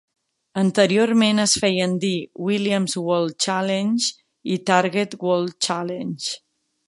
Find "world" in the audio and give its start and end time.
3.09-3.37, 5.27-5.57